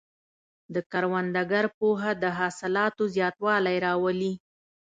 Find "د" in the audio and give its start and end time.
0.73-0.75, 2.23-2.25